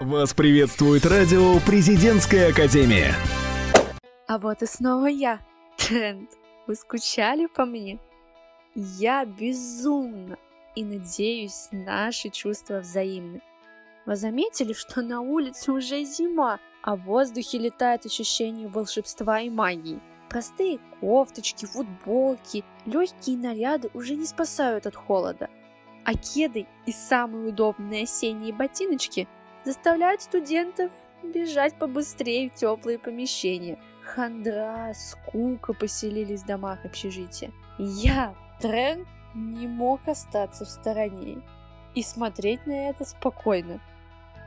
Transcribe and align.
Вас 0.00 0.32
приветствует 0.32 1.04
радио 1.04 1.58
«Президентская 1.66 2.50
академия». 2.50 3.16
А 4.28 4.38
вот 4.38 4.62
и 4.62 4.66
снова 4.66 5.06
я, 5.06 5.40
Тренд. 5.76 6.30
Вы 6.68 6.76
скучали 6.76 7.46
по 7.46 7.64
мне? 7.64 7.98
Я 8.76 9.24
безумно 9.24 10.38
и 10.76 10.84
надеюсь, 10.84 11.66
наши 11.72 12.28
чувства 12.28 12.78
взаимны. 12.78 13.42
Вы 14.06 14.14
заметили, 14.14 14.72
что 14.72 15.02
на 15.02 15.20
улице 15.20 15.72
уже 15.72 16.04
зима, 16.04 16.60
а 16.84 16.94
в 16.94 17.02
воздухе 17.02 17.58
летает 17.58 18.06
ощущение 18.06 18.68
волшебства 18.68 19.40
и 19.40 19.50
магии? 19.50 19.98
Простые 20.28 20.78
кофточки, 21.00 21.66
футболки, 21.66 22.64
легкие 22.86 23.36
наряды 23.36 23.90
уже 23.94 24.14
не 24.14 24.26
спасают 24.26 24.86
от 24.86 24.94
холода. 24.94 25.50
А 26.04 26.14
кеды 26.14 26.68
и 26.86 26.92
самые 26.92 27.48
удобные 27.48 28.04
осенние 28.04 28.52
ботиночки 28.54 29.26
заставляют 29.68 30.22
студентов 30.22 30.90
бежать 31.22 31.74
побыстрее 31.74 32.48
в 32.48 32.54
теплые 32.54 32.98
помещения. 32.98 33.78
Хандра, 34.02 34.94
скука 34.94 35.74
поселились 35.74 36.40
в 36.40 36.46
домах 36.46 36.86
общежития. 36.86 37.52
Я, 37.78 38.34
Тренд, 38.60 39.06
не 39.34 39.66
мог 39.66 40.00
остаться 40.08 40.64
в 40.64 40.70
стороне 40.70 41.42
и 41.94 42.02
смотреть 42.02 42.66
на 42.66 42.88
это 42.88 43.04
спокойно. 43.04 43.78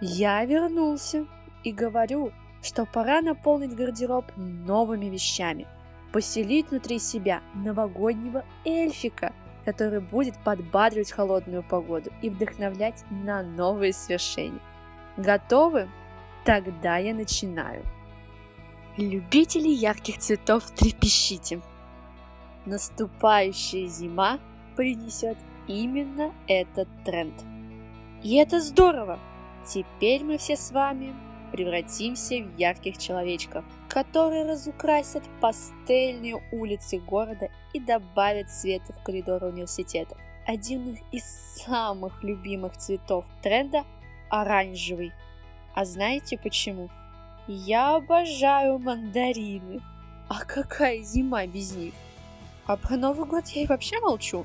Я 0.00 0.44
вернулся 0.44 1.26
и 1.64 1.72
говорю, 1.72 2.30
что 2.62 2.86
пора 2.86 3.20
наполнить 3.20 3.74
гардероб 3.74 4.26
новыми 4.36 5.06
вещами, 5.06 5.66
поселить 6.12 6.70
внутри 6.70 7.00
себя 7.00 7.42
новогоднего 7.54 8.44
эльфика, 8.64 9.32
который 9.64 10.00
будет 10.00 10.38
подбадривать 10.44 11.10
холодную 11.10 11.64
погоду 11.64 12.12
и 12.22 12.30
вдохновлять 12.30 13.04
на 13.10 13.42
новые 13.42 13.92
свершения. 13.92 14.60
Готовы? 15.18 15.90
Тогда 16.44 16.96
я 16.98 17.12
начинаю. 17.12 17.84
Любители 18.96 19.68
ярких 19.68 20.18
цветов 20.18 20.70
трепещите. 20.70 21.60
Наступающая 22.66 23.88
зима 23.88 24.38
принесет 24.76 25.36
именно 25.66 26.32
этот 26.46 26.86
тренд. 27.04 27.34
И 28.22 28.36
это 28.36 28.60
здорово! 28.60 29.18
Теперь 29.66 30.22
мы 30.22 30.38
все 30.38 30.56
с 30.56 30.70
вами 30.70 31.12
превратимся 31.50 32.36
в 32.36 32.56
ярких 32.56 32.96
человечков, 32.96 33.64
которые 33.88 34.44
разукрасят 34.44 35.24
пастельные 35.40 36.40
улицы 36.52 37.00
города 37.00 37.50
и 37.72 37.80
добавят 37.80 38.50
цвета 38.50 38.92
в 38.92 39.02
коридоры 39.02 39.48
университета. 39.48 40.16
Один 40.46 40.96
из 41.10 41.24
самых 41.66 42.22
любимых 42.22 42.76
цветов 42.76 43.26
тренда– 43.42 43.84
оранжевый. 44.30 45.12
А 45.74 45.84
знаете 45.84 46.38
почему? 46.38 46.90
Я 47.46 47.96
обожаю 47.96 48.78
мандарины. 48.78 49.80
А 50.28 50.44
какая 50.44 51.02
зима 51.02 51.46
без 51.46 51.74
них? 51.74 51.94
А 52.66 52.76
про 52.76 52.96
Новый 52.96 53.26
год 53.26 53.46
я 53.48 53.62
и 53.62 53.66
вообще 53.66 53.98
молчу. 54.00 54.44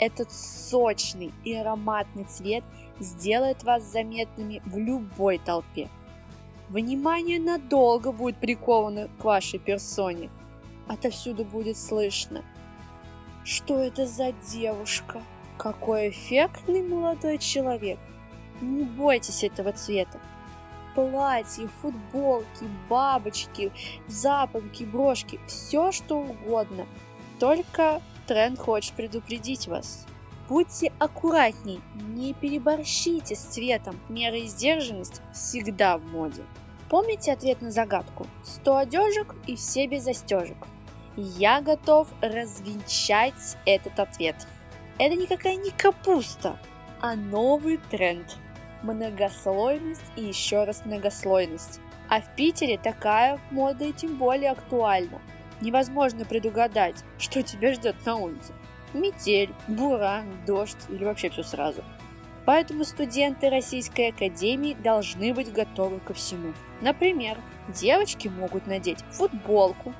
Этот 0.00 0.32
сочный 0.32 1.32
и 1.44 1.54
ароматный 1.54 2.24
цвет 2.24 2.64
сделает 2.98 3.62
вас 3.62 3.84
заметными 3.84 4.62
в 4.64 4.76
любой 4.78 5.38
толпе. 5.38 5.88
Внимание 6.68 7.38
надолго 7.38 8.10
будет 8.12 8.36
приковано 8.36 9.08
к 9.18 9.24
вашей 9.24 9.58
персоне. 9.58 10.30
Отовсюду 10.88 11.44
будет 11.44 11.76
слышно. 11.76 12.42
Что 13.44 13.78
это 13.78 14.06
за 14.06 14.32
девушка? 14.52 15.22
Какой 15.58 16.10
эффектный 16.10 16.82
молодой 16.82 17.38
человек. 17.38 17.98
Не 18.60 18.84
бойтесь 18.84 19.44
этого 19.44 19.72
цвета 19.72 20.18
платья, 20.94 21.68
футболки, 21.80 22.64
бабочки, 22.88 23.72
запонки, 24.06 24.84
брошки, 24.84 25.40
все 25.46 25.92
что 25.92 26.18
угодно. 26.18 26.86
Только 27.38 28.02
тренд 28.26 28.58
хочет 28.58 28.94
предупредить 28.94 29.68
вас. 29.68 30.06
Будьте 30.48 30.92
аккуратней, 30.98 31.80
не 31.94 32.34
переборщите 32.34 33.36
с 33.36 33.40
цветом. 33.40 33.98
Мера 34.08 34.36
и 34.36 34.46
сдержанность 34.46 35.22
всегда 35.32 35.96
в 35.96 36.04
моде. 36.06 36.42
Помните 36.88 37.32
ответ 37.32 37.62
на 37.62 37.70
загадку? 37.70 38.26
100 38.44 38.76
одежек 38.76 39.34
и 39.46 39.54
все 39.54 39.86
без 39.86 40.02
застежек. 40.02 40.66
Я 41.16 41.60
готов 41.60 42.08
развенчать 42.20 43.56
этот 43.64 44.00
ответ. 44.00 44.34
Это 44.98 45.14
никакая 45.14 45.54
не 45.54 45.70
капуста, 45.70 46.58
а 47.00 47.14
новый 47.14 47.78
тренд– 47.90 48.36
многослойность 48.82 50.04
и 50.16 50.22
еще 50.22 50.64
раз 50.64 50.84
многослойность. 50.84 51.80
А 52.08 52.20
в 52.20 52.34
Питере 52.34 52.78
такая 52.78 53.38
мода 53.50 53.84
и 53.84 53.92
тем 53.92 54.16
более 54.16 54.50
актуальна. 54.50 55.20
Невозможно 55.60 56.24
предугадать, 56.24 57.04
что 57.18 57.42
тебя 57.42 57.74
ждет 57.74 57.94
на 58.04 58.16
улице. 58.16 58.52
Метель, 58.92 59.54
буран, 59.68 60.24
дождь 60.46 60.78
или 60.88 61.04
вообще 61.04 61.30
все 61.30 61.42
сразу. 61.42 61.84
Поэтому 62.46 62.84
студенты 62.84 63.50
Российской 63.50 64.08
Академии 64.08 64.74
должны 64.74 65.32
быть 65.34 65.52
готовы 65.52 66.00
ко 66.00 66.14
всему. 66.14 66.54
Например, 66.80 67.38
девочки 67.68 68.28
могут 68.28 68.66
надеть 68.66 69.04
футболку, 69.10 69.94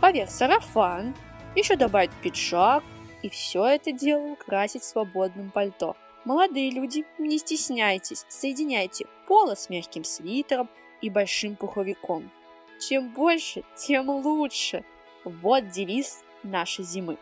поверх 0.00 0.30
сарафан, 0.30 1.14
еще 1.56 1.74
добавить 1.74 2.12
пиджак, 2.22 2.84
и 3.22 3.28
все 3.28 3.66
это 3.66 3.90
дело 3.92 4.32
украсить 4.32 4.84
свободным 4.84 5.50
пальто– 5.50 5.96
Молодые 6.26 6.72
люди, 6.72 7.06
не 7.18 7.38
стесняйтесь, 7.38 8.26
соединяйте 8.28 9.06
поло 9.28 9.54
с 9.54 9.70
мягким 9.70 10.02
свитером 10.02 10.68
и 11.00 11.08
большим 11.08 11.54
пуховиком. 11.54 12.32
Чем 12.80 13.10
больше, 13.10 13.62
тем 13.76 14.10
лучше. 14.10 14.84
Вот 15.24 15.68
девиз 15.68 16.24
нашей 16.42 16.84
зимы. 16.84 17.16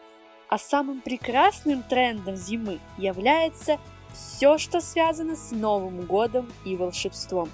А 0.49 0.57
самым 0.57 1.03
прекрасным 1.03 1.83
трендом 1.83 2.35
зимы 2.35 2.81
является 2.97 3.79
все, 4.15 4.57
что 4.57 4.81
связано 4.81 5.37
с 5.37 5.51
Новым 5.51 6.07
годом 6.07 6.51
и 6.65 6.75
волшебством. 6.75 7.51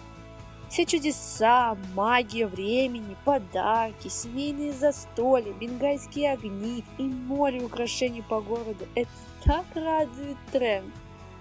Все 0.68 0.86
чудеса, 0.86 1.76
магия 1.94 2.46
времени, 2.46 3.16
подарки, 3.24 4.06
семейные 4.06 4.72
застолья, 4.72 5.52
бенгальские 5.52 6.32
огни 6.32 6.84
и 6.96 7.02
море 7.02 7.60
украшений 7.60 8.22
по 8.22 8.40
городу– 8.40 8.86
это 8.94 9.10
так 9.44 9.64
радует 9.74 10.36
тренд. 10.52 10.94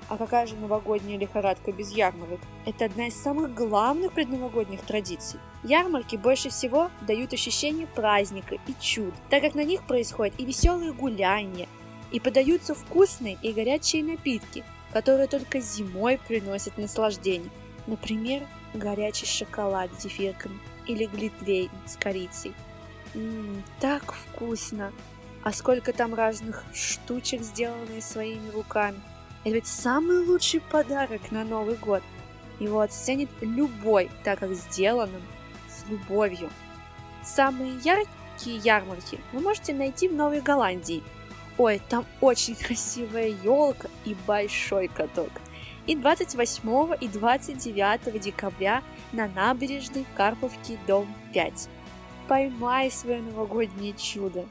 А 0.09 0.17
какая 0.17 0.47
же 0.47 0.55
новогодняя 0.55 1.19
лихорадка 1.19 1.71
без 1.71 1.91
ярмарок? 1.91 2.39
Это 2.65 2.85
одна 2.85 3.07
из 3.07 3.15
самых 3.15 3.53
главных 3.53 4.11
предновогодних 4.13 4.81
традиций. 4.81 5.39
Ярмарки 5.63 6.15
больше 6.15 6.49
всего 6.49 6.89
дают 7.01 7.31
ощущение 7.31 7.85
праздника 7.85 8.55
и 8.55 8.73
чуд, 8.79 9.13
так 9.29 9.43
как 9.43 9.53
на 9.53 9.63
них 9.63 9.85
происходят 9.85 10.33
и 10.39 10.45
веселые 10.45 10.93
гуляния, 10.93 11.67
и 12.11 12.19
подаются 12.19 12.73
вкусные 12.73 13.37
и 13.43 13.53
горячие 13.53 14.03
напитки, 14.03 14.63
которые 14.91 15.27
только 15.27 15.59
зимой 15.59 16.19
приносят 16.27 16.79
наслаждение. 16.79 17.51
Например, 17.85 18.47
горячий 18.73 19.27
шоколад 19.27 19.91
с 19.93 20.03
зефирками 20.03 20.57
или 20.87 21.05
глитвей 21.05 21.69
с 21.85 21.95
корицей. 21.95 22.53
Ммм, 23.13 23.63
так 23.79 24.11
вкусно! 24.11 24.91
А 25.43 25.53
сколько 25.53 25.93
там 25.93 26.15
разных 26.15 26.63
штучек, 26.73 27.43
сделанных 27.43 28.03
своими 28.03 28.49
руками. 28.49 28.99
Это 29.49 29.55
ведь 29.55 29.65
самый 29.65 30.19
лучший 30.27 30.59
подарок 30.59 31.31
на 31.31 31.43
Новый 31.43 31.75
год. 31.75 32.03
Его 32.59 32.81
оценит 32.81 33.31
любой, 33.41 34.07
так 34.23 34.37
как 34.37 34.53
сделанным 34.53 35.23
с 35.67 35.89
любовью. 35.89 36.51
Самые 37.23 37.73
яркие 37.83 38.57
ярмарки 38.57 39.19
вы 39.33 39.39
можете 39.39 39.73
найти 39.73 40.07
в 40.07 40.13
Новой 40.13 40.41
Голландии. 40.41 41.01
Ой, 41.57 41.81
там 41.89 42.05
очень 42.21 42.53
красивая 42.67 43.29
елка 43.43 43.89
и 44.05 44.15
большой 44.27 44.87
каток. 44.87 45.31
И 45.87 45.95
28 45.95 46.97
и 47.01 47.07
29 47.07 48.21
декабря 48.21 48.83
на 49.13 49.27
набережной 49.29 50.05
Карповки, 50.15 50.77
дом 50.85 51.07
5. 51.33 51.69
Поймай 52.27 52.91
свое 52.91 53.19
новогоднее 53.23 53.95
чудо. 53.97 54.45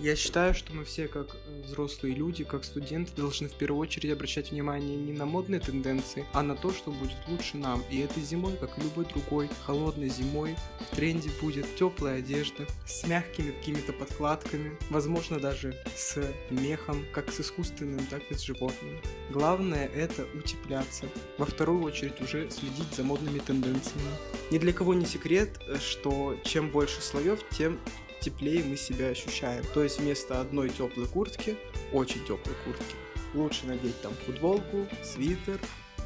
Я 0.00 0.16
считаю, 0.16 0.54
что 0.54 0.72
мы 0.72 0.84
все, 0.84 1.08
как 1.08 1.26
э, 1.34 1.62
взрослые 1.66 2.14
люди, 2.14 2.42
как 2.42 2.64
студенты, 2.64 3.12
должны 3.14 3.48
в 3.48 3.52
первую 3.52 3.82
очередь 3.82 4.10
обращать 4.10 4.50
внимание 4.50 4.96
не 4.96 5.12
на 5.12 5.26
модные 5.26 5.60
тенденции, 5.60 6.24
а 6.32 6.42
на 6.42 6.56
то, 6.56 6.72
что 6.72 6.90
будет 6.90 7.18
лучше 7.28 7.58
нам. 7.58 7.84
И 7.90 7.98
этой 7.98 8.22
зимой, 8.22 8.56
как 8.58 8.78
и 8.78 8.80
любой 8.80 9.04
другой 9.04 9.50
холодной 9.66 10.08
зимой, 10.08 10.56
в 10.90 10.96
тренде 10.96 11.28
будет 11.42 11.76
теплая 11.76 12.20
одежда 12.20 12.66
с 12.86 13.06
мягкими 13.06 13.50
какими-то 13.50 13.92
подкладками, 13.92 14.78
возможно 14.88 15.38
даже 15.38 15.76
с 15.94 16.16
мехом, 16.48 17.04
как 17.12 17.30
с 17.30 17.40
искусственным, 17.40 18.06
так 18.06 18.22
и 18.30 18.34
с 18.34 18.40
животным. 18.40 19.02
Главное 19.28 19.86
это 19.86 20.26
утепляться. 20.32 21.10
Во 21.36 21.44
вторую 21.44 21.82
очередь 21.82 22.22
уже 22.22 22.48
следить 22.50 22.94
за 22.96 23.04
модными 23.04 23.38
тенденциями. 23.38 24.08
Ни 24.50 24.56
для 24.56 24.72
кого 24.72 24.94
не 24.94 25.04
секрет, 25.04 25.60
э, 25.66 25.76
что 25.78 26.38
чем 26.42 26.70
больше 26.70 27.02
слоев, 27.02 27.40
тем 27.50 27.78
теплее 28.20 28.62
мы 28.64 28.76
себя 28.76 29.08
ощущаем. 29.08 29.64
То 29.74 29.82
есть 29.82 30.00
вместо 30.00 30.40
одной 30.40 30.68
теплой 30.68 31.06
куртки, 31.06 31.56
очень 31.92 32.20
теплой 32.24 32.54
куртки, 32.64 32.94
лучше 33.34 33.66
надеть 33.66 34.00
там 34.02 34.12
футболку, 34.26 34.86
свитер, 35.02 35.58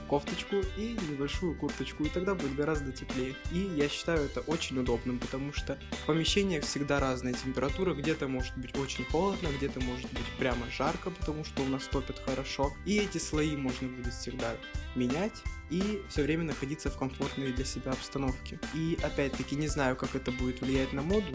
кофточку 0.08 0.56
и 0.76 0.96
небольшую 1.10 1.56
курточку, 1.56 2.04
и 2.04 2.08
тогда 2.08 2.34
будет 2.34 2.54
гораздо 2.54 2.92
теплее. 2.92 3.34
И 3.52 3.58
я 3.76 3.88
считаю 3.88 4.20
это 4.24 4.40
очень 4.42 4.78
удобным, 4.78 5.18
потому 5.18 5.52
что 5.52 5.78
в 6.02 6.06
помещениях 6.06 6.64
всегда 6.64 7.00
разная 7.00 7.32
температура, 7.32 7.94
где-то 7.94 8.28
может 8.28 8.56
быть 8.56 8.76
очень 8.76 9.04
холодно, 9.06 9.48
где-то 9.56 9.80
может 9.80 10.10
быть 10.12 10.26
прямо 10.38 10.70
жарко, 10.70 11.10
потому 11.10 11.44
что 11.44 11.62
у 11.62 11.66
нас 11.66 11.86
топят 11.86 12.20
хорошо. 12.24 12.72
И 12.84 12.98
эти 12.98 13.18
слои 13.18 13.56
можно 13.56 13.88
будет 13.88 14.12
всегда 14.12 14.54
менять 14.96 15.42
и 15.70 16.02
все 16.08 16.22
время 16.22 16.44
находиться 16.44 16.90
в 16.90 16.96
комфортной 16.96 17.52
для 17.52 17.64
себя 17.64 17.92
обстановке. 17.92 18.58
И 18.74 18.98
опять-таки 19.02 19.56
не 19.56 19.68
знаю, 19.68 19.96
как 19.96 20.14
это 20.14 20.30
будет 20.30 20.60
влиять 20.60 20.92
на 20.92 21.02
моду, 21.02 21.26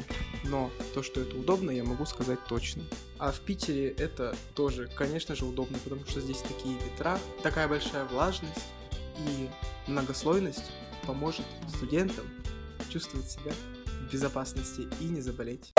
но 0.46 0.72
то, 0.94 1.04
что 1.04 1.22
это 1.22 1.36
удобно, 1.38 1.72
я 1.72 1.84
могу 1.84 2.06
сказать 2.06 2.40
точно. 2.48 2.84
А 3.18 3.32
в 3.32 3.40
Питере 3.42 3.90
это 3.90 4.36
тоже, 4.56 4.90
конечно 4.96 5.36
же, 5.36 5.46
удобно, 5.46 5.78
потому 5.84 6.06
что 6.06 6.22
здесь 6.22 6.42
такие 6.42 6.78
ветра, 6.86 7.20
такая 7.44 7.68
большая 7.68 8.06
влажность 8.06 8.66
и 9.18 9.50
многослойность 9.90 10.72
поможет 11.06 11.46
студентам 11.76 12.26
чувствовать 12.90 13.30
себя 13.30 13.52
в 13.86 14.12
безопасности 14.12 14.88
и 15.00 15.06
не 15.06 15.22
заболеть. 15.22 15.74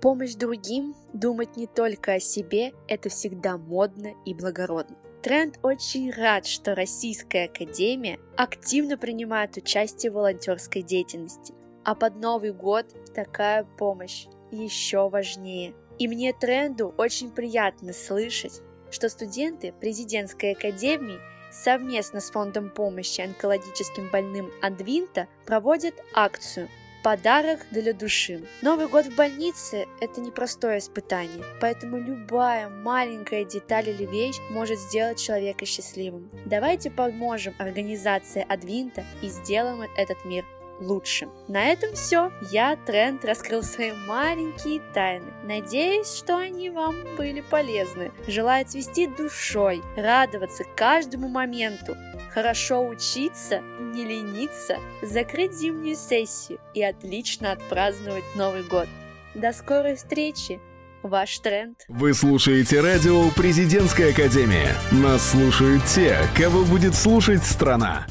Помощь 0.00 0.34
другим, 0.34 0.94
думать 1.12 1.56
не 1.56 1.66
только 1.66 2.14
о 2.14 2.20
себе– 2.20 2.72
это 2.88 3.08
всегда 3.08 3.58
модно 3.58 4.14
и 4.24 4.32
благородно. 4.32 4.96
Тренд 5.28 5.58
очень 5.62 6.10
рад, 6.10 6.46
что 6.46 6.74
Российская 6.74 7.50
Академия 7.50 8.18
активно 8.38 8.96
принимает 8.96 9.58
участие 9.58 10.10
в 10.10 10.14
волонтерской 10.14 10.80
деятельности. 10.80 11.52
А 11.84 11.94
под 11.94 12.16
Новый 12.16 12.54
год 12.54 12.86
такая 13.14 13.64
помощь 13.64 14.24
еще 14.50 15.10
важнее. 15.10 15.74
И 15.98 16.08
мне 16.08 16.32
тренду 16.32 16.94
очень 16.96 17.30
приятно 17.30 17.92
слышать, 17.92 18.62
что 18.90 19.10
студенты 19.10 19.74
президентской 19.78 20.52
академии 20.52 21.20
совместно 21.52 22.20
с 22.22 22.30
фондом 22.30 22.70
помощи 22.70 23.20
онкологическим 23.20 24.08
больным 24.10 24.50
Адвинта 24.62 25.28
проводят 25.44 25.92
акцию 26.14 26.70
Подарок 27.08 27.60
для 27.70 27.94
души. 27.94 28.44
Новый 28.60 28.86
год 28.86 29.06
в 29.06 29.16
больнице– 29.16 29.86
это 30.02 30.20
непростое 30.20 30.78
испытание, 30.78 31.42
поэтому 31.58 31.96
любая 31.96 32.68
маленькая 32.68 33.44
деталь 33.44 33.88
или 33.88 34.04
вещь 34.04 34.36
может 34.50 34.78
сделать 34.78 35.18
человека 35.18 35.64
счастливым. 35.64 36.30
Давайте 36.44 36.90
поможем 36.90 37.54
организации 37.58 38.44
Адвинта 38.46 39.06
и 39.22 39.28
сделаем 39.28 39.88
этот 39.96 40.22
мир 40.26 40.44
лучше. 40.80 41.30
На 41.48 41.64
этом 41.68 41.94
все. 41.94 42.30
Я, 42.50 42.76
Тренд, 42.76 43.24
раскрыл 43.24 43.62
свои 43.62 43.92
маленькие 44.06 44.82
тайны. 44.92 45.32
Надеюсь, 45.44 46.14
что 46.14 46.36
они 46.36 46.68
вам 46.68 46.94
были 47.16 47.40
полезны. 47.40 48.12
Желаю 48.26 48.66
цвести 48.66 49.06
душой, 49.06 49.82
радоваться 49.96 50.64
каждому 50.76 51.28
моменту, 51.28 51.96
хорошо 52.34 52.86
учиться, 52.86 53.60
не 53.80 54.04
лениться, 54.04 54.76
закрыть 55.00 55.54
зимнюю 55.54 55.96
сессию 55.96 56.57
и 56.74 56.82
отлично 56.82 57.52
отпраздновать 57.52 58.24
Новый 58.34 58.62
год. 58.62 58.88
До 59.34 59.52
скорой 59.52 59.96
встречи! 59.96 60.60
Ваш 61.04 61.38
тренд. 61.38 61.78
Вы 61.86 62.12
слушаете 62.12 62.80
радио 62.80 63.30
«Президентская 63.30 64.10
академия». 64.10 64.74
Нас 64.90 65.30
слушают 65.30 65.84
те, 65.86 66.18
кого 66.36 66.64
будет 66.64 66.96
слушать 66.96 67.44
страна. 67.44 68.08